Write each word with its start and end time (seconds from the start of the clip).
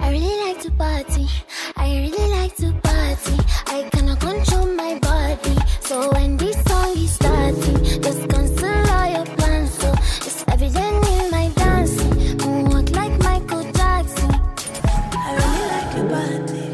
I 0.00 0.10
really 0.10 0.40
like 0.46 0.60
to 0.62 0.70
party. 0.72 1.28
I 1.76 1.96
really 1.96 2.30
like 2.30 2.56
to 2.56 2.72
party. 2.82 3.36
I 3.66 3.88
cannot 3.90 4.20
control 4.20 4.66
my 4.66 4.98
body. 4.98 5.56
So 5.80 6.10
when 6.12 6.36
this 6.36 6.56
song 6.64 6.96
is 6.96 7.12
starting, 7.12 7.84
just 8.02 8.28
cancel 8.28 8.90
all 8.92 9.08
your 9.10 9.26
plans. 9.36 9.70
So 9.78 9.92
it's 10.26 10.44
evident 10.48 11.06
in 11.08 11.30
my 11.30 11.48
dancing. 11.56 12.10
Moonwalk 12.38 12.94
like 12.94 13.16
Michael 13.22 13.64
Jackson. 13.72 14.30
I 15.12 15.30
really 15.40 15.66
like 15.74 15.96
your 15.96 16.08
body. 16.08 16.68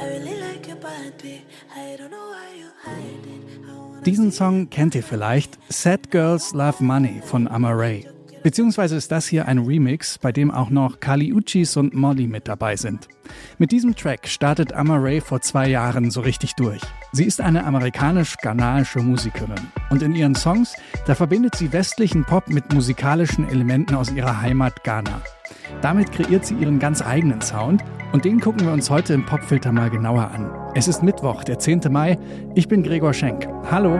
I 0.00 0.06
really 0.08 0.40
like 0.40 0.66
your 0.66 0.76
body. 0.76 1.44
I 1.74 1.96
don't 1.96 2.10
know 2.10 2.28
why 2.34 2.48
you 2.56 2.70
hide 2.84 3.26
it. 3.26 4.04
Diesen 4.04 4.32
Song 4.32 4.70
kennt 4.70 4.94
ihr 4.94 5.02
vielleicht, 5.02 5.58
Sad 5.68 6.10
Girls 6.10 6.54
Love 6.54 6.82
Money 6.82 7.20
von 7.24 7.46
Amaray. 7.48 8.06
Beziehungsweise 8.42 8.96
ist 8.96 9.10
das 9.10 9.26
hier 9.26 9.48
ein 9.48 9.58
Remix, 9.58 10.18
bei 10.18 10.32
dem 10.32 10.50
auch 10.50 10.70
noch 10.70 11.00
Kali 11.00 11.32
Uchis 11.32 11.76
und 11.76 11.94
Molly 11.94 12.26
mit 12.26 12.48
dabei 12.48 12.76
sind. 12.76 13.08
Mit 13.58 13.72
diesem 13.72 13.94
Track 13.94 14.28
startet 14.28 14.72
Amaray 14.72 15.20
vor 15.20 15.40
zwei 15.40 15.68
Jahren 15.68 16.10
so 16.10 16.20
richtig 16.20 16.54
durch. 16.54 16.80
Sie 17.12 17.24
ist 17.24 17.40
eine 17.40 17.64
amerikanisch-ghanaische 17.64 19.00
Musikerin. 19.00 19.68
Und 19.90 20.02
in 20.02 20.14
ihren 20.14 20.34
Songs, 20.34 20.74
da 21.06 21.14
verbindet 21.14 21.56
sie 21.56 21.72
westlichen 21.72 22.24
Pop 22.24 22.48
mit 22.48 22.72
musikalischen 22.72 23.48
Elementen 23.48 23.94
aus 23.94 24.10
ihrer 24.10 24.40
Heimat 24.40 24.84
Ghana. 24.84 25.20
Damit 25.82 26.12
kreiert 26.12 26.46
sie 26.46 26.54
ihren 26.54 26.78
ganz 26.78 27.02
eigenen 27.02 27.40
Sound 27.40 27.82
und 28.12 28.24
den 28.24 28.40
gucken 28.40 28.66
wir 28.66 28.72
uns 28.72 28.90
heute 28.90 29.14
im 29.14 29.26
Popfilter 29.26 29.72
mal 29.72 29.90
genauer 29.90 30.30
an. 30.30 30.50
Es 30.74 30.88
ist 30.88 31.02
Mittwoch, 31.02 31.44
der 31.44 31.58
10. 31.58 31.80
Mai. 31.90 32.18
Ich 32.54 32.68
bin 32.68 32.82
Gregor 32.82 33.12
Schenk. 33.12 33.46
Hallo. 33.70 33.98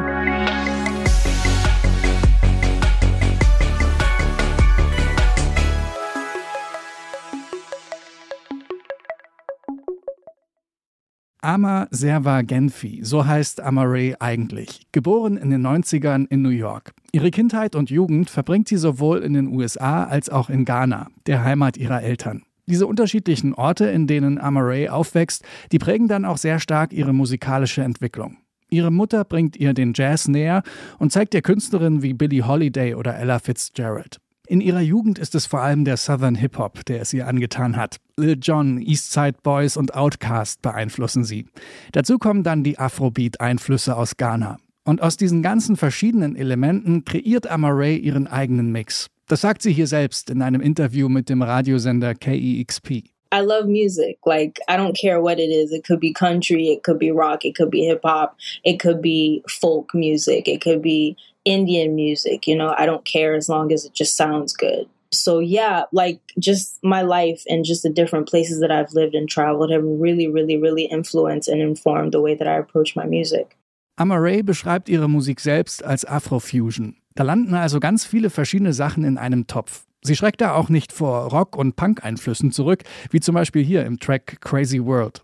Ama 11.49 11.89
Serva 11.91 12.43
Genfi, 12.43 13.01
so 13.03 13.25
heißt 13.25 13.63
Amaray 13.63 14.15
eigentlich. 14.21 14.83
Geboren 14.93 15.39
in 15.39 15.49
den 15.49 15.67
90ern 15.67 16.27
in 16.29 16.43
New 16.43 16.51
York. 16.51 16.93
Ihre 17.11 17.31
Kindheit 17.31 17.75
und 17.75 17.89
Jugend 17.89 18.29
verbringt 18.29 18.69
sie 18.69 18.77
sowohl 18.77 19.21
in 19.21 19.33
den 19.33 19.47
USA 19.47 20.05
als 20.05 20.29
auch 20.29 20.51
in 20.51 20.67
Ghana, 20.67 21.07
der 21.27 21.43
Heimat 21.43 21.79
ihrer 21.79 22.03
Eltern. 22.03 22.43
Diese 22.67 22.87
unterschiedlichen 22.87 23.55
Orte, 23.55 23.87
in 23.87 24.07
denen 24.07 24.39
Amaray 24.39 24.91
aufwächst, 24.91 25.43
die 25.73 25.79
prägen 25.79 26.07
dann 26.07 26.27
auch 26.27 26.37
sehr 26.37 26.61
stark 26.61 26.93
ihre 26.93 27.15
musikalische 27.15 27.83
Entwicklung. 27.83 28.37
Ihre 28.69 28.91
Mutter 28.91 29.25
bringt 29.25 29.57
ihr 29.57 29.73
den 29.73 29.95
Jazz 29.97 30.29
näher 30.29 30.63
und 30.99 31.13
zeigt 31.13 31.33
ihr 31.33 31.41
Künstlerinnen 31.41 32.03
wie 32.03 32.13
Billie 32.13 32.47
Holiday 32.47 32.93
oder 32.93 33.17
Ella 33.17 33.39
Fitzgerald. 33.39 34.21
In 34.51 34.63
ihrer 34.63 34.81
Jugend 34.81 35.19
ist 35.19 35.35
es 35.35 35.45
vor 35.45 35.61
allem 35.61 35.85
der 35.85 35.99
Southern 35.99 36.35
Hip-Hop, 36.35 36.87
der 36.87 37.03
es 37.03 37.13
ihr 37.13 37.29
angetan 37.29 37.77
hat. 37.77 37.99
Lil 38.17 38.39
Jon, 38.41 38.81
Eastside 38.81 39.37
Boys 39.43 39.77
und 39.77 39.95
Outkast 39.95 40.63
beeinflussen 40.63 41.23
sie. 41.23 41.45
Dazu 41.93 42.17
kommen 42.17 42.45
dann 42.45 42.65
die 42.65 42.79
Afrobeat-Einflüsse 42.79 43.95
aus 43.95 44.17
Ghana. 44.17 44.57
Und 44.85 45.03
aus 45.03 45.19
diesen 45.19 45.43
ganzen 45.43 45.77
verschiedenen 45.77 46.35
Elementen 46.35 47.05
kreiert 47.05 47.47
Amaray 47.47 47.99
ihren 47.99 48.27
eigenen 48.27 48.73
Mix. 48.73 49.09
Das 49.27 49.43
sagt 49.43 49.61
sie 49.61 49.75
hier 49.75 49.87
selbst 49.87 50.31
in 50.31 50.41
einem 50.41 50.63
Interview 50.63 51.11
mit 51.11 51.29
dem 51.29 51.43
Radiosender 51.43 52.15
KEXP. 52.15 53.03
I 53.31 53.41
love 53.41 53.67
music. 53.67 54.19
Like, 54.25 54.59
I 54.69 54.77
don't 54.77 54.97
care 54.97 55.21
what 55.21 55.39
it 55.39 55.51
is. 55.51 55.73
It 55.73 55.85
could 55.85 56.01
be 56.01 56.13
country, 56.13 56.69
it 56.69 56.83
could 56.83 56.99
be 56.99 57.11
rock, 57.11 57.45
it 57.45 57.55
could 57.55 57.71
be 57.71 57.85
hip 57.85 58.01
hop, 58.05 58.37
it 58.65 58.81
could 58.81 59.03
be 59.03 59.43
folk 59.49 59.95
music, 59.95 60.49
it 60.49 60.61
could 60.61 60.81
be 60.81 61.17
Indian 61.45 61.95
music. 61.95 62.47
You 62.47 62.57
know, 62.57 62.75
I 62.77 62.87
don't 62.87 63.05
care 63.05 63.35
as 63.35 63.49
long 63.49 63.73
as 63.73 63.85
it 63.85 63.93
just 63.93 64.17
sounds 64.17 64.55
good. 64.55 64.89
So, 65.11 65.39
yeah, 65.39 65.85
like 65.93 66.21
just 66.39 66.79
my 66.83 67.03
life 67.03 67.43
and 67.49 67.65
just 67.65 67.83
the 67.83 67.91
different 67.91 68.29
places 68.29 68.61
that 68.61 68.71
I've 68.71 68.93
lived 68.93 69.15
and 69.15 69.29
traveled 69.29 69.71
have 69.71 69.83
really, 69.85 70.29
really, 70.29 70.59
really 70.59 70.85
influenced 70.85 71.49
and 71.49 71.61
informed 71.61 72.13
the 72.13 72.21
way 72.21 72.35
that 72.35 72.47
I 72.47 72.57
approach 72.57 72.95
my 72.97 73.07
music. 73.07 73.57
Amaray 73.97 74.43
beschreibt 74.43 74.89
ihre 74.89 75.09
Musik 75.09 75.41
selbst 75.41 75.85
als 75.85 76.05
Afrofusion. 76.05 76.97
Da 77.15 77.25
landen 77.25 77.55
also 77.55 77.81
ganz 77.81 78.05
viele 78.05 78.31
verschiedene 78.31 78.73
Sachen 78.73 79.03
in 79.05 79.19
einem 79.19 79.47
Topf. 79.49 79.88
Sie 80.03 80.17
schreckt 80.17 80.41
da 80.41 80.55
auch 80.55 80.69
nicht 80.69 80.93
vor 80.93 81.31
Rock- 81.31 81.57
und 81.57 81.77
Punk-Einflüssen 81.77 82.53
zurück, 82.53 82.85
wie 83.11 83.21
zum 83.21 83.35
Beispiel 83.35 83.65
hier 83.65 83.85
im 83.85 83.99
Track 83.99 84.41
Crazy 84.41 84.85
World. 84.85 85.23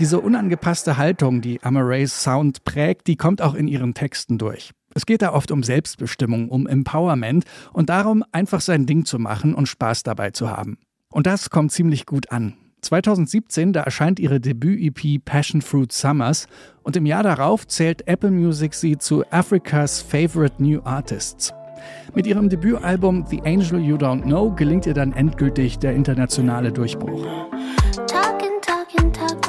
Diese 0.00 0.18
unangepasste 0.18 0.96
Haltung, 0.96 1.42
die 1.42 1.62
Amarays 1.62 2.22
Sound 2.22 2.64
prägt, 2.64 3.06
die 3.06 3.16
kommt 3.16 3.42
auch 3.42 3.52
in 3.52 3.68
ihren 3.68 3.92
Texten 3.92 4.38
durch. 4.38 4.70
Es 4.94 5.06
geht 5.06 5.22
da 5.22 5.32
oft 5.32 5.50
um 5.50 5.62
Selbstbestimmung, 5.62 6.48
um 6.48 6.66
Empowerment 6.66 7.44
und 7.72 7.90
darum, 7.90 8.24
einfach 8.32 8.60
sein 8.60 8.86
Ding 8.86 9.04
zu 9.04 9.18
machen 9.18 9.54
und 9.54 9.66
Spaß 9.66 10.02
dabei 10.02 10.30
zu 10.30 10.50
haben. 10.50 10.78
Und 11.12 11.26
das 11.26 11.50
kommt 11.50 11.72
ziemlich 11.72 12.06
gut 12.06 12.32
an. 12.32 12.54
2017, 12.82 13.72
da 13.72 13.82
erscheint 13.82 14.18
ihre 14.18 14.40
Debüt-EP 14.40 15.22
Passion 15.24 15.60
Fruit 15.60 15.92
Summers 15.92 16.48
und 16.82 16.96
im 16.96 17.06
Jahr 17.06 17.22
darauf 17.22 17.66
zählt 17.66 18.08
Apple 18.08 18.30
Music 18.30 18.74
sie 18.74 18.96
zu 18.96 19.24
Africa's 19.30 20.00
Favorite 20.00 20.62
New 20.62 20.80
Artists. 20.84 21.52
Mit 22.14 22.26
ihrem 22.26 22.48
Debütalbum 22.48 23.26
The 23.28 23.42
Angel 23.42 23.80
You 23.80 23.96
Don't 23.96 24.22
Know 24.22 24.50
gelingt 24.54 24.86
ihr 24.86 24.94
dann 24.94 25.12
endgültig 25.12 25.78
der 25.78 25.94
internationale 25.94 26.72
Durchbruch. 26.72 27.24
Talking, 28.06 28.60
talking, 28.62 29.12
talk, 29.12 29.40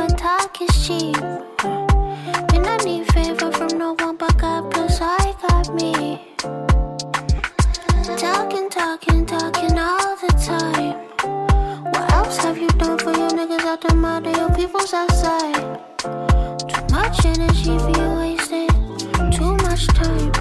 people's 14.61 14.93
outside? 14.93 15.79
Too 15.97 16.83
much 16.91 17.25
energy 17.25 17.71
you 17.71 18.07
wasted. 18.21 18.69
Too 19.33 19.55
much 19.65 19.87
time. 19.87 20.31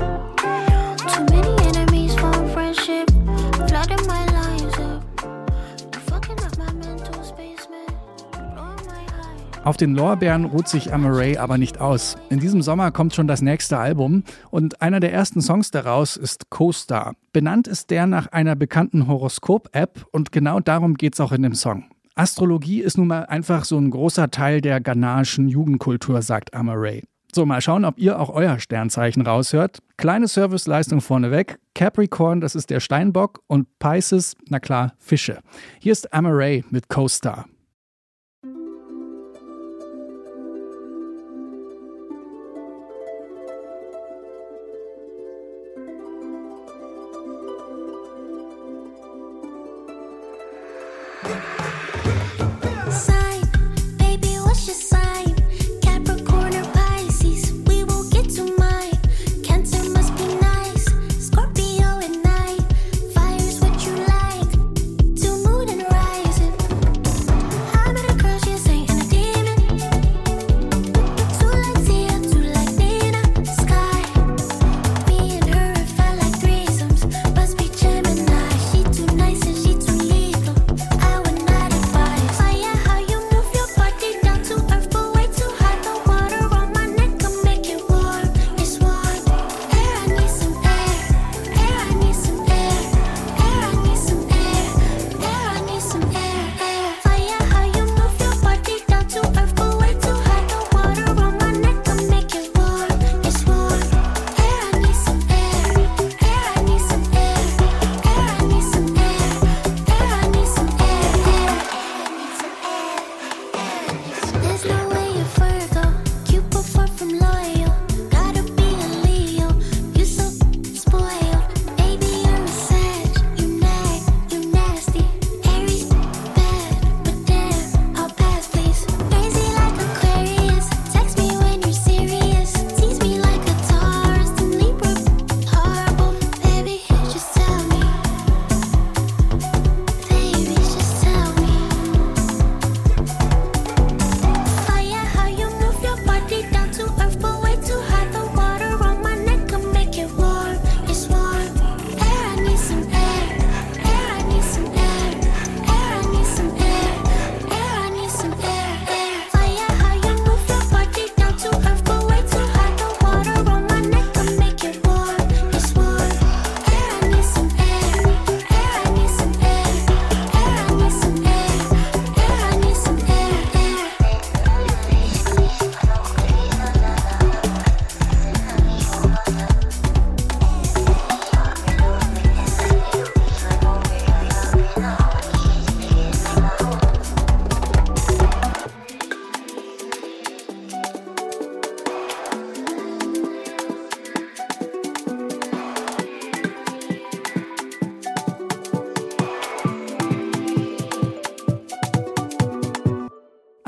Too 1.13 1.25
many 1.31 1.55
enemies 1.69 2.15
for 2.17 2.33
friendship. 2.49 3.09
Flooding 3.69 4.07
my 4.07 4.27
lines 4.27 4.77
up. 4.79 5.03
Fucking 6.09 6.39
up 6.45 6.59
my 6.59 6.73
mental 6.75 7.25
space. 7.25 7.67
Auf 9.65 9.77
den 9.77 9.95
Lorbeeren 9.95 10.45
ruht 10.45 10.69
sich 10.69 10.93
Amaray 10.93 11.39
aber 11.39 11.57
nicht 11.57 11.81
aus. 11.81 12.17
In 12.29 12.41
diesem 12.41 12.61
Sommer 12.61 12.91
kommt 12.91 13.15
schon 13.15 13.27
das 13.27 13.41
nächste 13.41 13.79
Album 13.79 14.25
und 14.51 14.83
einer 14.83 15.01
der 15.01 15.13
ersten 15.13 15.41
Songs 15.41 15.71
daraus 15.71 16.17
ist 16.17 16.51
Co-Star. 16.51 17.15
Benannt 17.33 17.69
ist 17.69 17.91
der 17.91 18.07
nach 18.07 18.27
einer 18.29 18.55
bekannten 18.55 19.07
Horoskop-App 19.07 20.07
und 20.13 20.33
genau 20.33 20.61
darum 20.61 20.95
geht 20.95 21.15
es 21.15 21.21
auch 21.21 21.33
in 21.33 21.43
dem 21.43 21.55
Song. 21.55 21.85
Astrologie 22.15 22.81
ist 22.81 22.99
nun 22.99 23.09
mal 23.09 23.27
einfach 23.27 23.65
so 23.65 23.79
ein 23.79 23.91
großer 23.91 24.31
Teil 24.31 24.61
der 24.61 24.81
ghanaischen 24.81 25.49
Jugendkultur, 25.49 26.23
sagt 26.23 26.55
Amaray. 26.55 27.03
So, 27.33 27.47
mal 27.47 27.61
schauen, 27.61 27.85
ob 27.85 27.99
ihr 27.99 28.19
auch 28.19 28.31
euer 28.31 28.59
Sternzeichen 28.59 29.23
raushört. 29.23 29.79
Kleine 29.97 30.27
Serviceleistung 30.27 31.01
vorneweg. 31.01 31.61
Capricorn, 31.75 32.41
das 32.41 32.57
ist 32.57 32.71
der 32.71 32.81
Steinbock 32.81 33.41
und 33.47 33.79
Pisces, 33.79 34.35
na 34.49 34.59
klar, 34.59 34.95
Fische. 34.99 35.39
Hier 35.79 35.93
ist 35.93 36.13
Amaray 36.13 36.65
mit 36.71 36.89
Co-Star. 36.89 37.47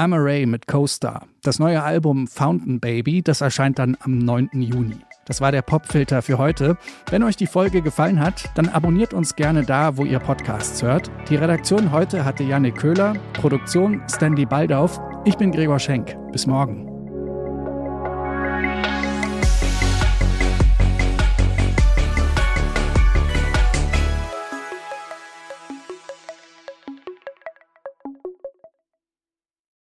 Amaray 0.03 0.47
mit 0.47 0.67
Co-Star. 0.67 1.29
Das 1.45 1.61
neue 1.61 1.81
Album 1.81 2.27
Fountain 2.27 2.81
Baby, 2.81 3.23
das 3.23 3.41
erscheint 3.41 3.79
dann 3.79 3.97
am 4.01 4.19
9. 4.19 4.51
Juni. 4.55 4.97
Das 5.27 5.41
war 5.41 5.53
der 5.53 5.63
Popfilter 5.63 6.23
für 6.23 6.39
heute. 6.39 6.77
Wenn 7.09 7.23
euch 7.23 7.37
die 7.37 7.47
Folge 7.47 7.83
gefallen 7.83 8.19
hat, 8.19 8.51
dann 8.57 8.69
abonniert 8.69 9.15
uns 9.15 9.37
gerne 9.37 9.63
da, 9.63 9.97
wo 9.97 10.05
ihr 10.05 10.19
Podcasts 10.19 10.83
hört. 10.83 11.09
Die 11.29 11.37
Redaktion 11.37 11.93
heute 11.93 12.25
hatte 12.25 12.43
Janik 12.43 12.75
Köhler, 12.79 13.15
Produktion 13.35 14.03
Stanley 14.11 14.45
Baldauf. 14.45 15.01
Ich 15.25 15.37
bin 15.37 15.53
Gregor 15.53 15.79
Schenk. 15.79 16.17
Bis 16.33 16.49
morgen. 16.49 16.92